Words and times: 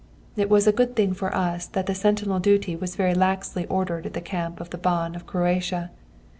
"It 0.35 0.49
was 0.49 0.65
a 0.65 0.71
good 0.71 0.95
thing 0.95 1.13
for 1.13 1.31
us 1.35 1.67
that 1.67 1.95
sentinel 1.95 2.39
duty 2.39 2.75
was 2.75 2.95
very 2.95 3.13
laxly 3.13 3.67
ordered 3.69 4.07
in 4.07 4.13
the 4.13 4.19
camp 4.21 4.59
of 4.59 4.71
the 4.71 4.79
Ban 4.79 5.13
of 5.13 5.27
Croatia. 5.27 5.91